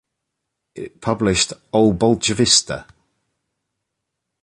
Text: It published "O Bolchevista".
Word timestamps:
It 0.73 0.99
published 0.99 1.53
"O 1.71 1.93
Bolchevista". 1.93 2.87